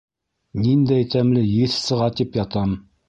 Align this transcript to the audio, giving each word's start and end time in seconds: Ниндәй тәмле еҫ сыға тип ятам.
Ниндәй 0.61 1.05
тәмле 1.15 1.43
еҫ 1.49 1.77
сыға 1.83 2.09
тип 2.21 2.41
ятам. 2.41 2.75